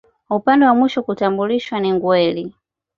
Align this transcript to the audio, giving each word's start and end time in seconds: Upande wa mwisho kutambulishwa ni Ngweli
Upande 0.29 0.65
wa 0.65 0.75
mwisho 0.75 1.03
kutambulishwa 1.03 1.79
ni 1.79 1.91
Ngweli 1.91 2.53